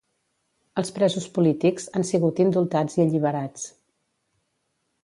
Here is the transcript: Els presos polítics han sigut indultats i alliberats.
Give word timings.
Els 0.81 0.89
presos 0.95 1.27
polítics 1.35 1.85
han 1.99 2.07
sigut 2.13 2.43
indultats 2.47 2.99
i 2.99 3.05
alliberats. 3.07 3.71